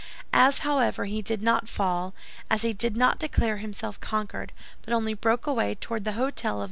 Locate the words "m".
6.59-6.59